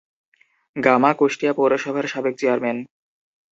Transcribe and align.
Gamma 0.75 1.11
Kushtia 1.13 1.53
পৌরসভার 1.53 2.05
সাবেক 2.07 2.33
chairman. 2.37 2.77